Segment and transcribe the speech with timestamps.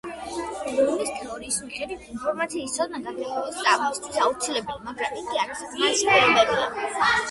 [0.69, 7.11] ბლუმის თეორის მიხედვით, ინფორმაციის ცოდნა, გაგება სწავლისთვის აუცილებელი, მაგრამ იგი არასაკმარისი პირობაა.